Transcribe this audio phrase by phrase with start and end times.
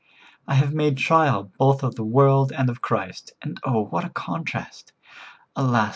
[0.47, 4.09] I have made trial both of the world and of Christ, and oh, what a
[4.09, 4.93] contrast!
[5.55, 5.89] Alas!